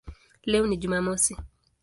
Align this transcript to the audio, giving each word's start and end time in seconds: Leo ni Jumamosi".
Leo 0.43 0.67
ni 0.67 0.77
Jumamosi". 0.77 1.37